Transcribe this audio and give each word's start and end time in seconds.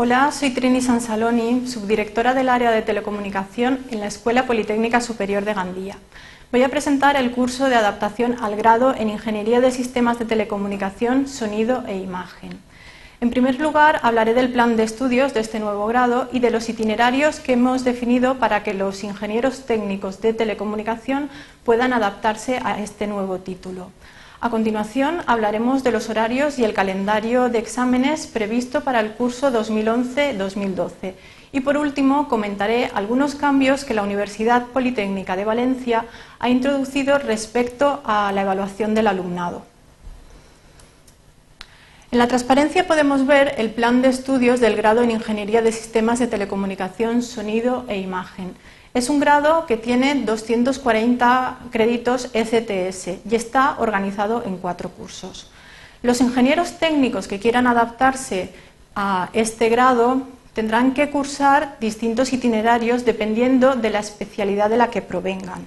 Hola, 0.00 0.30
soy 0.30 0.50
Trini 0.50 0.80
Sansaloni, 0.80 1.66
subdirectora 1.66 2.32
del 2.32 2.50
área 2.50 2.70
de 2.70 2.82
telecomunicación 2.82 3.80
en 3.90 3.98
la 3.98 4.06
Escuela 4.06 4.46
Politécnica 4.46 5.00
Superior 5.00 5.44
de 5.44 5.54
Gandía. 5.54 5.96
Voy 6.52 6.62
a 6.62 6.68
presentar 6.68 7.16
el 7.16 7.32
curso 7.32 7.68
de 7.68 7.74
adaptación 7.74 8.36
al 8.40 8.54
grado 8.54 8.94
en 8.94 9.10
Ingeniería 9.10 9.60
de 9.60 9.72
Sistemas 9.72 10.20
de 10.20 10.24
Telecomunicación, 10.24 11.26
Sonido 11.26 11.82
e 11.88 11.96
Imagen. 11.96 12.60
En 13.20 13.30
primer 13.30 13.58
lugar, 13.58 13.98
hablaré 14.04 14.34
del 14.34 14.52
plan 14.52 14.76
de 14.76 14.84
estudios 14.84 15.34
de 15.34 15.40
este 15.40 15.58
nuevo 15.58 15.84
grado 15.88 16.28
y 16.30 16.38
de 16.38 16.52
los 16.52 16.68
itinerarios 16.68 17.40
que 17.40 17.54
hemos 17.54 17.82
definido 17.82 18.36
para 18.36 18.62
que 18.62 18.74
los 18.74 19.02
ingenieros 19.02 19.66
técnicos 19.66 20.20
de 20.20 20.32
telecomunicación 20.32 21.28
puedan 21.64 21.92
adaptarse 21.92 22.60
a 22.62 22.80
este 22.80 23.08
nuevo 23.08 23.38
título. 23.38 23.90
A 24.40 24.50
continuación, 24.50 25.22
hablaremos 25.26 25.82
de 25.82 25.90
los 25.90 26.08
horarios 26.08 26.60
y 26.60 26.64
el 26.64 26.72
calendario 26.72 27.48
de 27.48 27.58
exámenes 27.58 28.28
previsto 28.28 28.84
para 28.84 29.00
el 29.00 29.14
curso 29.14 29.50
2011-2012. 29.50 31.14
Y 31.50 31.60
por 31.60 31.76
último, 31.76 32.28
comentaré 32.28 32.88
algunos 32.94 33.34
cambios 33.34 33.84
que 33.84 33.94
la 33.94 34.04
Universidad 34.04 34.66
Politécnica 34.66 35.34
de 35.34 35.44
Valencia 35.44 36.04
ha 36.38 36.48
introducido 36.50 37.18
respecto 37.18 38.00
a 38.04 38.30
la 38.30 38.42
evaluación 38.42 38.94
del 38.94 39.08
alumnado. 39.08 39.64
En 42.12 42.18
la 42.18 42.28
transparencia 42.28 42.86
podemos 42.86 43.26
ver 43.26 43.56
el 43.58 43.70
plan 43.70 44.02
de 44.02 44.08
estudios 44.08 44.60
del 44.60 44.76
grado 44.76 45.02
en 45.02 45.10
Ingeniería 45.10 45.62
de 45.62 45.72
Sistemas 45.72 46.20
de 46.20 46.28
Telecomunicación, 46.28 47.22
Sonido 47.22 47.84
e 47.88 47.98
Imagen. 47.98 48.54
Es 48.94 49.10
un 49.10 49.20
grado 49.20 49.66
que 49.66 49.76
tiene 49.76 50.14
240 50.14 51.58
créditos 51.70 52.30
ECTS 52.32 53.20
y 53.30 53.34
está 53.34 53.76
organizado 53.78 54.42
en 54.44 54.56
cuatro 54.56 54.88
cursos. 54.88 55.50
Los 56.02 56.20
ingenieros 56.20 56.78
técnicos 56.78 57.28
que 57.28 57.38
quieran 57.38 57.66
adaptarse 57.66 58.52
a 58.94 59.28
este 59.32 59.68
grado 59.68 60.22
tendrán 60.54 60.94
que 60.94 61.10
cursar 61.10 61.76
distintos 61.80 62.32
itinerarios 62.32 63.04
dependiendo 63.04 63.74
de 63.74 63.90
la 63.90 64.00
especialidad 64.00 64.70
de 64.70 64.76
la 64.76 64.90
que 64.90 65.02
provengan. 65.02 65.66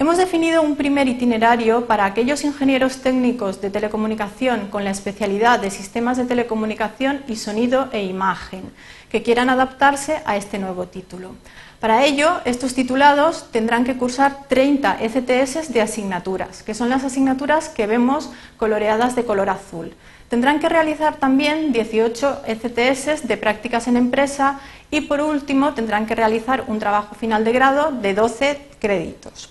Hemos 0.00 0.16
definido 0.16 0.62
un 0.62 0.76
primer 0.76 1.08
itinerario 1.08 1.86
para 1.86 2.04
aquellos 2.04 2.44
ingenieros 2.44 2.98
técnicos 3.02 3.60
de 3.60 3.68
telecomunicación 3.68 4.68
con 4.68 4.84
la 4.84 4.90
especialidad 4.90 5.58
de 5.58 5.72
sistemas 5.72 6.16
de 6.16 6.24
telecomunicación 6.24 7.24
y 7.26 7.34
sonido 7.34 7.88
e 7.90 8.04
imagen, 8.04 8.70
que 9.10 9.24
quieran 9.24 9.50
adaptarse 9.50 10.22
a 10.24 10.36
este 10.36 10.60
nuevo 10.60 10.86
título. 10.86 11.34
Para 11.80 12.04
ello, 12.04 12.40
estos 12.44 12.74
titulados 12.74 13.52
tendrán 13.52 13.84
que 13.84 13.96
cursar 13.96 14.48
30 14.48 14.98
ECTS 15.00 15.72
de 15.72 15.80
asignaturas, 15.80 16.64
que 16.64 16.74
son 16.74 16.88
las 16.88 17.04
asignaturas 17.04 17.68
que 17.68 17.86
vemos 17.86 18.30
coloreadas 18.56 19.14
de 19.14 19.24
color 19.24 19.48
azul. 19.48 19.94
Tendrán 20.28 20.58
que 20.58 20.68
realizar 20.68 21.16
también 21.16 21.72
18 21.72 22.42
ECTS 22.46 23.28
de 23.28 23.36
prácticas 23.36 23.86
en 23.86 23.96
empresa 23.96 24.58
y, 24.90 25.02
por 25.02 25.20
último, 25.20 25.72
tendrán 25.74 26.06
que 26.06 26.16
realizar 26.16 26.64
un 26.66 26.80
trabajo 26.80 27.14
final 27.14 27.44
de 27.44 27.52
grado 27.52 27.92
de 27.92 28.12
12 28.12 28.60
créditos. 28.80 29.50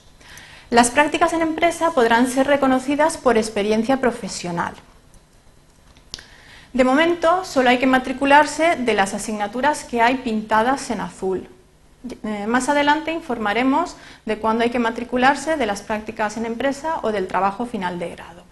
Las 0.70 0.92
prácticas 0.92 1.32
en 1.32 1.42
empresa 1.42 1.92
podrán 1.92 2.28
ser 2.28 2.46
reconocidas 2.46 3.16
por 3.16 3.38
experiencia 3.38 4.02
profesional. 4.02 4.74
De 6.74 6.84
momento, 6.84 7.46
solo 7.46 7.70
hay 7.70 7.78
que 7.78 7.88
matricularse 7.88 8.76
de 8.76 8.94
las 8.94 9.14
asignaturas 9.14 9.86
que 9.86 10.02
hay 10.02 10.16
pintadas 10.16 10.92
en 10.92 11.00
azul. 11.00 11.48
Eh, 12.24 12.48
más 12.48 12.70
adelante 12.70 13.12
informaremos 13.12 13.96
de 14.26 14.38
cuándo 14.38 14.64
hay 14.64 14.70
que 14.70 14.80
matricularse 14.80 15.58
de 15.58 15.66
las 15.66 15.82
prácticas 15.82 16.38
en 16.38 16.46
empresa 16.46 17.00
o 17.04 17.12
del 17.12 17.28
trabajo 17.28 17.66
final 17.66 18.00
de 18.00 18.10
grado. 18.10 18.44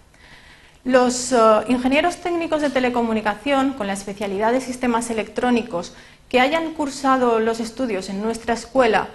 Los 0.84 1.32
eh, 1.32 1.36
ingenieros 1.68 2.18
técnicos 2.18 2.62
de 2.62 2.70
telecomunicación 2.70 3.72
con 3.72 3.86
la 3.86 3.92
especialidad 3.92 4.52
de 4.52 4.60
sistemas 4.60 5.10
electrónicos 5.10 5.94
que 6.28 6.40
hayan 6.40 6.74
cursado 6.74 7.40
los 7.40 7.60
estudios 7.60 8.08
en 8.08 8.22
nuestra 8.22 8.54
escuela 8.54 9.08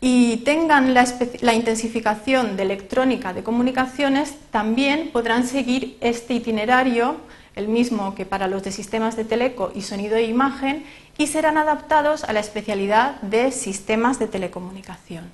y 0.00 0.38
tengan 0.38 0.94
la, 0.94 1.54
intensificación 1.54 2.56
de 2.56 2.62
electrónica 2.62 3.32
de 3.32 3.42
comunicaciones, 3.42 4.34
también 4.50 5.10
podrán 5.12 5.46
seguir 5.46 5.96
este 6.00 6.34
itinerario, 6.34 7.16
el 7.56 7.66
mismo 7.66 8.14
que 8.14 8.24
para 8.24 8.46
los 8.46 8.62
de 8.62 8.70
sistemas 8.70 9.16
de 9.16 9.24
teleco 9.24 9.72
y 9.74 9.82
sonido 9.82 10.16
e 10.16 10.24
imagen, 10.24 10.84
y 11.16 11.26
serán 11.26 11.58
adaptados 11.58 12.22
a 12.22 12.32
la 12.32 12.38
especialidad 12.38 13.20
de 13.22 13.50
sistemas 13.50 14.20
de 14.20 14.28
telecomunicación. 14.28 15.32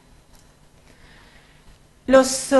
Los 2.07 2.53
eh, 2.53 2.57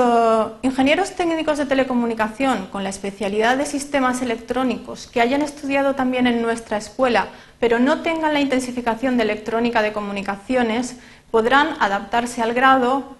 ingenieros 0.63 1.11
técnicos 1.11 1.59
de 1.59 1.67
telecomunicación 1.67 2.65
con 2.71 2.83
la 2.83 2.89
especialidad 2.89 3.57
de 3.57 3.67
sistemas 3.67 4.23
electrónicos 4.23 5.05
que 5.05 5.21
hayan 5.21 5.43
estudiado 5.43 5.93
también 5.93 6.25
en 6.25 6.41
nuestra 6.41 6.77
escuela, 6.77 7.27
pero 7.59 7.77
no 7.77 8.01
tengan 8.01 8.33
la 8.33 8.39
intensificación 8.39 9.17
de 9.17 9.23
electrónica 9.23 9.83
de 9.83 9.93
comunicaciones, 9.93 10.97
podrán 11.31 11.75
adaptarse 11.79 12.41
al 12.41 12.53
grado 12.53 13.15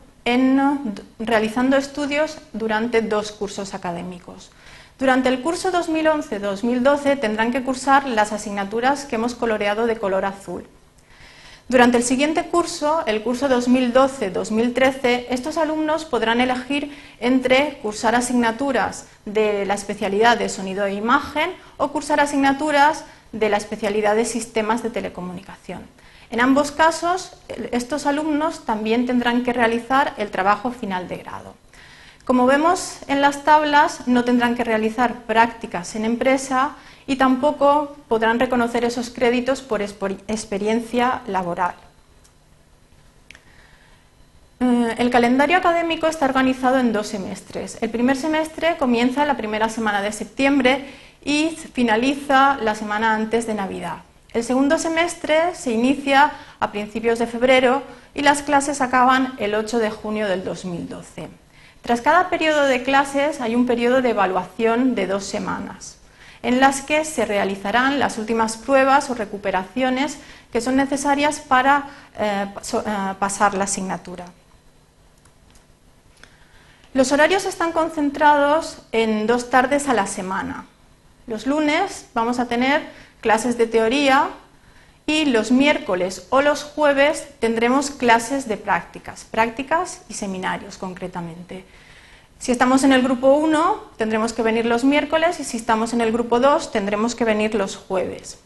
realizando 1.20 1.78
estudios 1.78 2.40
durante 2.54 3.02
dos 3.02 3.32
cursos 3.32 3.74
académicos. 3.74 4.52
Durante 4.98 5.30
el 5.30 5.42
curso 5.42 5.72
2011-2012 5.72 7.20
tendrán 7.20 7.52
que 7.52 7.64
cursar 7.64 8.08
las 8.08 8.32
asignaturas 8.32 9.06
que 9.06 9.16
hemos 9.16 9.36
coloreado 9.36 9.86
de 9.86 9.98
color 9.98 10.26
azul. 10.26 10.68
Durante 11.68 11.98
el 11.98 12.04
siguiente 12.04 12.46
curso, 12.46 13.04
el 13.08 13.24
curso 13.24 13.50
2012-2013, 13.50 15.26
estos 15.30 15.58
alumnos 15.58 16.06
podrán 16.06 16.40
elegir 16.40 16.96
entre 17.20 17.80
cursar 17.82 18.16
asignaturas 18.16 19.08
de 19.26 19.66
la 19.66 19.74
especialidad 19.74 20.38
de 20.38 20.48
sonido 20.48 20.86
e 20.86 20.94
imagen 20.94 21.52
o 21.78 21.90
cursar 21.90 22.20
asignaturas 22.20 23.06
de 23.32 23.50
la 23.50 23.58
especialidad 23.58 24.16
de 24.16 24.26
sistemas 24.26 24.84
de 24.84 24.92
telecomunicación. 24.92 25.82
En 26.30 26.42
ambos 26.42 26.72
casos, 26.72 27.34
estos 27.72 28.06
alumnos 28.06 28.66
también 28.66 29.06
tendrán 29.06 29.44
que 29.44 29.54
realizar 29.54 30.14
el 30.18 30.32
trabajo 30.32 30.72
final 30.72 31.08
de 31.08 31.18
grado. 31.18 31.56
Como 32.26 32.48
vemos 32.48 33.00
en 33.08 33.22
las 33.22 33.44
tablas, 33.44 34.08
no 34.08 34.24
tendrán 34.24 34.56
que 34.56 34.64
realizar 34.64 35.14
prácticas 35.26 35.96
en 35.96 36.06
empresa 36.06 36.76
y 37.06 37.18
tampoco 37.18 37.96
podrán 38.08 38.40
reconocer 38.40 38.84
esos 38.84 39.12
créditos 39.12 39.62
por 39.62 39.82
experiencia 39.82 41.22
laboral. 41.28 41.76
Eh, 44.60 44.96
el 44.98 45.12
calendario 45.12 45.58
académico 45.58 46.08
está 46.08 46.26
organizado 46.26 46.80
en 46.80 46.94
dos 46.94 47.08
semestres. 47.08 47.78
El 47.82 47.92
primer 47.92 48.18
semestre 48.18 48.78
comienza 48.78 49.26
la 49.26 49.38
primera 49.38 49.70
semana 49.70 50.02
de 50.02 50.12
septiembre 50.12 50.86
y 51.24 51.50
finaliza 51.50 52.58
la 52.62 52.74
semana 52.74 53.14
antes 53.14 53.46
de 53.46 53.54
Navidad. 53.54 53.98
El 54.36 54.44
segundo 54.44 54.78
semestre 54.78 55.56
se 55.56 55.72
inicia 55.72 56.34
a 56.60 56.70
principios 56.70 57.20
de 57.20 57.26
febrero 57.26 57.84
y 58.14 58.22
las 58.22 58.42
clases 58.42 58.82
acaban 58.82 59.34
el 59.38 59.56
8 59.56 59.80
de 59.80 59.90
junio 59.90 60.28
del 60.28 60.44
2012. 60.44 61.30
Tras 61.82 62.02
cada 62.02 62.30
periodo 62.30 62.66
de 62.66 62.84
clases 62.84 63.40
hay 63.40 63.56
un 63.56 63.66
periodo 63.66 64.02
de 64.02 64.10
evaluación 64.10 64.94
de 64.94 65.08
dos 65.08 65.24
semanas, 65.24 66.00
en 66.44 66.60
las 66.60 66.82
que 66.82 67.06
se 67.06 67.26
realizarán 67.26 67.98
las 67.98 68.18
últimas 68.18 68.58
pruebas 68.58 69.10
o 69.10 69.14
recuperaciones 69.14 70.18
que 70.52 70.60
son 70.60 70.76
necesarias 70.76 71.40
para 71.40 71.86
eh, 72.20 72.46
eh, 72.74 73.14
pasar 73.18 73.54
la 73.54 73.64
asignatura. 73.64 74.26
Los 76.94 77.14
horarios 77.14 77.46
están 77.46 77.72
concentrados 77.72 78.80
en 78.92 79.28
dos 79.28 79.50
tardes 79.50 79.88
a 79.88 79.94
la 79.94 80.08
semana. 80.08 80.66
Los 81.28 81.48
lunes 81.48 82.06
vamos 82.14 82.40
a 82.40 82.48
tener 82.48 82.84
clases 83.22 83.58
de 83.58 83.66
teoría 83.66 84.30
y 85.08 85.26
los 85.26 85.52
miércoles 85.52 86.28
o 86.30 86.42
los 86.42 86.64
jueves 86.64 87.28
tendremos 87.40 87.92
clases 87.92 88.48
de 88.48 88.58
prácticas, 88.58 89.26
prácticas 89.26 90.02
y 90.10 90.14
seminarios 90.14 90.78
concretamente. 90.78 91.66
Si 92.38 92.52
estamos 92.52 92.84
en 92.84 92.92
el 92.92 93.02
grupo 93.02 93.34
1 93.34 93.92
tendremos 93.98 94.34
que 94.34 94.44
venir 94.44 94.66
los 94.66 94.84
miércoles 94.84 95.40
y 95.40 95.44
si 95.44 95.58
estamos 95.58 95.94
en 95.94 96.02
el 96.02 96.12
grupo 96.12 96.40
2 96.40 96.72
tendremos 96.72 97.16
que 97.16 97.26
venir 97.26 97.56
los 97.56 97.76
jueves. 97.76 98.40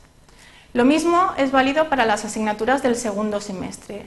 Lo 0.74 0.86
mismo 0.86 1.34
es 1.38 1.52
válido 1.52 1.90
para 1.90 2.06
las 2.06 2.26
asignaturas 2.26 2.84
del 2.84 2.96
segundo 2.96 3.42
semestre. 3.42 4.06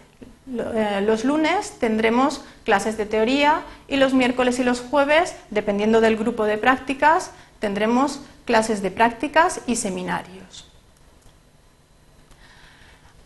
Eh, 0.49 1.03
los 1.05 1.25
lunes 1.25 1.73
tendremos 1.79 2.45
clases 2.65 2.97
de 2.97 3.07
teoría 3.07 3.63
y 3.89 3.97
los 3.97 4.15
miércoles 4.15 4.59
y 4.59 4.65
los 4.65 4.81
jueves, 4.81 5.35
dependiendo 5.51 6.01
del 6.01 6.17
grupo 6.17 6.45
de 6.45 6.59
prácticas, 6.59 7.33
tendremos 7.63 8.21
clases 8.45 8.83
de 8.83 8.91
prácticas 8.91 9.61
y 9.67 9.77
seminarios. 9.77 10.69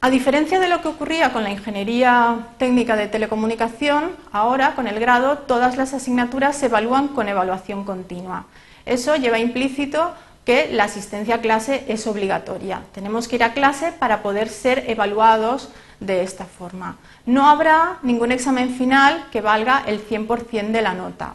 A 0.03 0.11
diferencia 0.11 0.61
de 0.61 0.69
lo 0.69 0.83
que 0.83 0.89
ocurría 0.89 1.33
con 1.33 1.43
la 1.43 1.51
ingeniería 1.51 2.49
técnica 2.59 2.95
de 2.97 3.09
telecomunicación, 3.09 4.15
ahora 4.31 4.75
con 4.77 4.87
el 4.87 5.01
grado 5.01 5.39
todas 5.39 5.79
las 5.79 5.95
asignaturas 5.95 6.55
se 6.55 6.67
evalúan 6.67 7.09
con 7.09 7.29
evaluación 7.29 7.85
continua. 7.85 8.45
Eso 8.85 9.17
lleva 9.17 9.39
implícito 9.39 10.15
que 10.45 10.69
la 10.71 10.85
asistencia 10.85 11.37
a 11.37 11.41
clase 11.41 11.87
es 11.89 12.07
obligatoria. 12.07 12.83
Tenemos 12.93 13.27
que 13.27 13.37
ir 13.37 13.43
a 13.43 13.55
clase 13.55 13.91
para 13.91 14.23
poder 14.23 14.51
ser 14.51 14.85
evaluados 14.87 15.71
de 15.99 16.23
esta 16.23 16.45
forma. 16.45 16.99
No 17.25 17.49
habrá 17.49 17.99
ningún 18.03 18.31
examen 18.31 18.77
final 18.77 19.27
que 19.33 19.41
valga 19.41 19.83
el 19.87 20.07
100% 20.07 20.71
de 20.71 20.83
la 20.83 20.93
nota. 20.93 21.35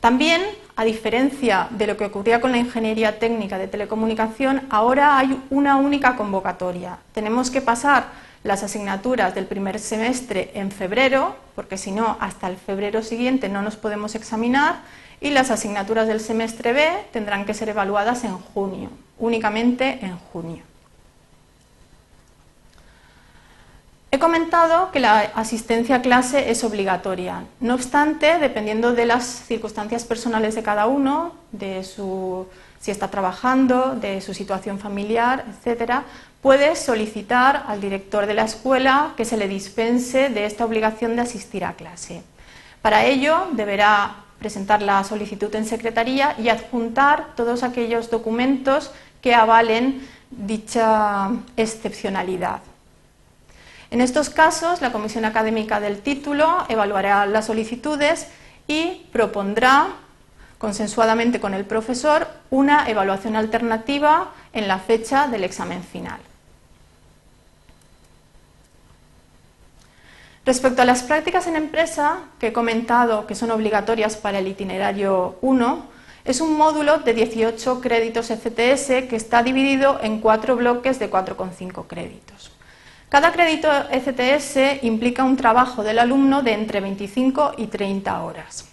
También, 0.00 0.40
a 0.78 0.84
diferencia 0.84 1.66
de 1.70 1.88
lo 1.88 1.96
que 1.96 2.04
ocurría 2.04 2.40
con 2.40 2.52
la 2.52 2.58
ingeniería 2.58 3.18
técnica 3.18 3.58
de 3.58 3.66
telecomunicación, 3.66 4.62
ahora 4.70 5.18
hay 5.18 5.42
una 5.50 5.76
única 5.76 6.14
convocatoria. 6.14 6.98
Tenemos 7.12 7.50
que 7.50 7.60
pasar 7.60 8.12
las 8.44 8.62
asignaturas 8.62 9.34
del 9.34 9.46
primer 9.46 9.80
semestre 9.80 10.52
en 10.54 10.70
febrero, 10.70 11.34
porque 11.56 11.78
si 11.78 11.90
no, 11.90 12.16
hasta 12.20 12.46
el 12.46 12.56
febrero 12.56 13.02
siguiente 13.02 13.48
no 13.48 13.60
nos 13.60 13.74
podemos 13.74 14.14
examinar, 14.14 14.76
y 15.20 15.30
las 15.30 15.50
asignaturas 15.50 16.06
del 16.06 16.20
semestre 16.20 16.72
B 16.72 16.88
tendrán 17.10 17.44
que 17.44 17.54
ser 17.54 17.70
evaluadas 17.70 18.22
en 18.22 18.38
junio, 18.38 18.90
únicamente 19.18 19.98
en 20.00 20.16
junio. 20.16 20.67
He 24.10 24.18
comentado 24.18 24.90
que 24.90 25.00
la 25.00 25.20
asistencia 25.34 25.96
a 25.96 26.02
clase 26.02 26.50
es 26.50 26.64
obligatoria. 26.64 27.44
No 27.60 27.74
obstante, 27.74 28.38
dependiendo 28.38 28.94
de 28.94 29.04
las 29.04 29.24
circunstancias 29.24 30.04
personales 30.04 30.54
de 30.54 30.62
cada 30.62 30.86
uno, 30.86 31.34
de 31.52 31.84
su, 31.84 32.46
si 32.80 32.90
está 32.90 33.08
trabajando, 33.08 33.96
de 33.96 34.22
su 34.22 34.32
situación 34.32 34.78
familiar, 34.78 35.44
etcétera, 35.50 36.04
puede 36.40 36.74
solicitar 36.74 37.64
al 37.68 37.82
director 37.82 38.24
de 38.24 38.32
la 38.32 38.44
escuela 38.44 39.12
que 39.14 39.26
se 39.26 39.36
le 39.36 39.46
dispense 39.46 40.30
de 40.30 40.46
esta 40.46 40.64
obligación 40.64 41.14
de 41.14 41.22
asistir 41.22 41.66
a 41.66 41.74
clase. 41.74 42.22
Para 42.80 43.04
ello, 43.04 43.48
deberá 43.52 44.24
presentar 44.38 44.80
la 44.80 45.04
solicitud 45.04 45.54
en 45.54 45.66
secretaría 45.66 46.34
y 46.38 46.48
adjuntar 46.48 47.34
todos 47.36 47.62
aquellos 47.62 48.08
documentos 48.08 48.90
que 49.20 49.34
avalen 49.34 50.08
dicha 50.30 51.30
excepcionalidad. 51.58 52.60
En 53.90 54.02
estos 54.02 54.28
casos, 54.28 54.82
la 54.82 54.92
Comisión 54.92 55.24
Académica 55.24 55.80
del 55.80 56.00
Título 56.00 56.66
evaluará 56.68 57.24
las 57.24 57.46
solicitudes 57.46 58.26
y 58.66 59.06
propondrá, 59.12 59.94
consensuadamente 60.58 61.40
con 61.40 61.54
el 61.54 61.64
profesor, 61.64 62.28
una 62.50 62.88
evaluación 62.88 63.34
alternativa 63.34 64.32
en 64.52 64.68
la 64.68 64.78
fecha 64.78 65.26
del 65.28 65.44
examen 65.44 65.82
final. 65.82 66.20
Respecto 70.44 70.82
a 70.82 70.84
las 70.84 71.02
prácticas 71.02 71.46
en 71.46 71.56
empresa, 71.56 72.20
que 72.38 72.48
he 72.48 72.52
comentado 72.52 73.26
que 73.26 73.34
son 73.34 73.50
obligatorias 73.50 74.16
para 74.16 74.38
el 74.38 74.48
itinerario 74.48 75.38
1, 75.40 75.86
es 76.24 76.42
un 76.42 76.58
módulo 76.58 76.98
de 76.98 77.14
18 77.14 77.80
créditos 77.80 78.30
ECTS 78.30 79.08
que 79.08 79.16
está 79.16 79.42
dividido 79.42 79.98
en 80.02 80.20
cuatro 80.20 80.56
bloques 80.56 80.98
de 80.98 81.10
4,5 81.10 81.86
créditos. 81.86 82.57
Cada 83.08 83.32
crédito 83.32 83.70
ECTS 83.90 84.82
implica 84.84 85.24
un 85.24 85.36
trabajo 85.36 85.82
del 85.82 85.98
alumno 85.98 86.42
de 86.42 86.52
entre 86.52 86.80
25 86.80 87.52
y 87.56 87.68
30 87.68 88.22
horas. 88.22 88.68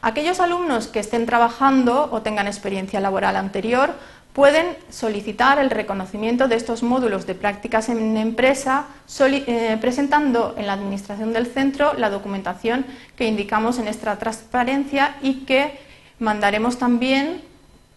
Aquellos 0.00 0.38
alumnos 0.38 0.86
que 0.86 1.00
estén 1.00 1.26
trabajando 1.26 2.08
o 2.12 2.22
tengan 2.22 2.46
experiencia 2.46 3.00
laboral 3.00 3.34
anterior 3.34 3.94
pueden 4.32 4.76
solicitar 4.90 5.58
el 5.58 5.70
reconocimiento 5.70 6.46
de 6.46 6.54
estos 6.54 6.84
módulos 6.84 7.26
de 7.26 7.34
prácticas 7.34 7.88
en 7.88 8.16
empresa 8.16 8.86
eh, 9.20 9.76
presentando 9.80 10.54
en 10.56 10.68
la 10.68 10.74
administración 10.74 11.32
del 11.32 11.46
centro 11.46 11.94
la 11.94 12.10
documentación 12.10 12.86
que 13.16 13.26
indicamos 13.26 13.80
en 13.80 13.88
esta 13.88 14.16
transparencia 14.16 15.16
y 15.20 15.44
que 15.44 15.80
mandaremos 16.20 16.78
también 16.78 17.42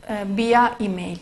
eh, 0.09 0.25
vía 0.27 0.73
email. 0.79 1.21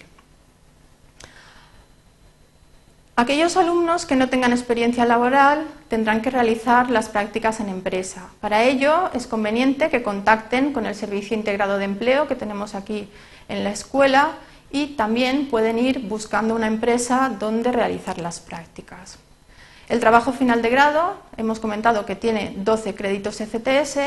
Aquellos 3.20 3.58
alumnos 3.58 4.06
que 4.06 4.16
no 4.16 4.30
tengan 4.30 4.54
experiencia 4.54 5.06
laboral 5.06 5.68
tendrán 5.90 6.22
que 6.22 6.30
realizar 6.30 6.90
las 6.90 7.10
prácticas 7.10 7.60
en 7.60 7.68
empresa. 7.68 8.30
Para 8.40 8.64
ello 8.64 9.10
es 9.14 9.28
conveniente 9.28 9.90
que 9.90 10.04
contacten 10.04 10.72
con 10.72 10.86
el 10.86 10.96
Servicio 10.96 11.36
Integrado 11.36 11.78
de 11.78 11.84
Empleo 11.84 12.30
que 12.30 12.36
tenemos 12.36 12.76
aquí 12.76 13.10
en 13.50 13.66
la 13.66 13.72
escuela 13.72 14.36
y 14.72 14.96
también 14.96 15.50
pueden 15.50 15.80
ir 15.80 16.00
buscando 16.08 16.56
una 16.56 16.68
empresa 16.68 17.30
donde 17.38 17.74
realizar 17.74 18.20
las 18.20 18.40
prácticas. 18.40 19.18
El 19.90 20.00
trabajo 20.00 20.32
final 20.32 20.62
de 20.62 20.70
grado, 20.70 21.16
hemos 21.36 21.60
comentado 21.60 22.06
que 22.06 22.16
tiene 22.16 22.54
12 22.56 22.96
créditos 22.96 23.42
ECTS 23.42 23.98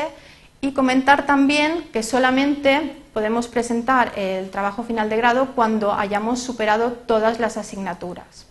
y 0.59 0.71
comentar 0.71 1.27
también 1.27 1.83
que 1.93 2.01
solamente 2.01 2.97
podemos 3.13 3.47
presentar 3.47 4.11
el 4.15 4.49
trabajo 4.49 4.81
final 4.81 5.07
de 5.07 5.17
grado 5.17 5.49
cuando 5.53 5.93
hayamos 5.93 6.39
superado 6.39 6.93
todas 6.93 7.39
las 7.39 7.57
asignaturas. 7.57 8.47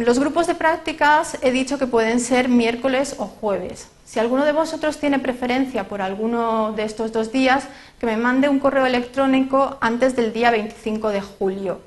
Los 0.00 0.18
grupos 0.18 0.46
de 0.46 0.54
prácticas 0.54 1.36
he 1.42 1.50
dicho 1.50 1.78
que 1.78 1.86
pueden 1.86 2.20
ser 2.20 2.48
miércoles 2.48 3.16
o 3.18 3.26
jueves. 3.26 3.88
Si 4.06 4.18
alguno 4.18 4.46
de 4.46 4.52
vosotros 4.52 4.98
tiene 4.98 5.18
preferencia 5.18 5.88
por 5.88 6.00
alguno 6.00 6.72
de 6.72 6.84
estos 6.84 7.12
dos 7.12 7.32
días, 7.32 7.68
que 7.98 8.06
me 8.06 8.16
mande 8.16 8.48
un 8.48 8.60
correo 8.60 8.86
electrónico 8.86 9.76
antes 9.82 10.16
del 10.16 10.32
día 10.32 10.50
25 10.50 11.10
de 11.10 11.20
julio. 11.20 11.80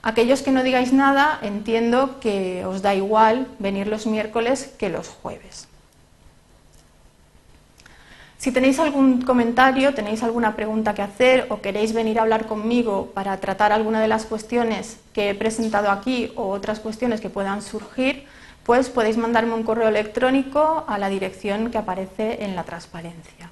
Aquellos 0.00 0.42
que 0.42 0.52
no 0.52 0.62
digáis 0.62 0.92
nada, 0.92 1.40
entiendo 1.42 2.20
que 2.20 2.64
os 2.66 2.82
da 2.82 2.94
igual 2.94 3.48
venir 3.58 3.88
los 3.88 4.06
miércoles 4.06 4.72
que 4.78 4.88
los 4.88 5.08
jueves. 5.08 5.66
Si 8.44 8.52
tenéis 8.52 8.78
algún 8.78 9.22
comentario, 9.22 9.94
tenéis 9.94 10.22
alguna 10.22 10.54
pregunta 10.54 10.92
que 10.92 11.00
hacer 11.00 11.46
o 11.48 11.62
queréis 11.62 11.94
venir 11.94 12.18
a 12.18 12.22
hablar 12.24 12.44
conmigo 12.44 13.10
para 13.14 13.38
tratar 13.38 13.72
alguna 13.72 14.02
de 14.02 14.06
las 14.06 14.26
cuestiones 14.26 14.98
que 15.14 15.30
he 15.30 15.34
presentado 15.34 15.90
aquí 15.90 16.30
o 16.36 16.50
otras 16.50 16.78
cuestiones 16.78 17.22
que 17.22 17.30
puedan 17.30 17.62
surgir, 17.62 18.26
pues 18.62 18.90
podéis 18.90 19.16
mandarme 19.16 19.54
un 19.54 19.62
correo 19.62 19.88
electrónico 19.88 20.84
a 20.86 20.98
la 20.98 21.08
dirección 21.08 21.70
que 21.70 21.78
aparece 21.78 22.44
en 22.44 22.54
la 22.54 22.64
transparencia. 22.64 23.50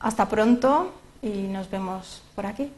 Hasta 0.00 0.30
pronto 0.30 0.94
y 1.20 1.28
nos 1.28 1.70
vemos 1.70 2.22
por 2.34 2.46
aquí. 2.46 2.72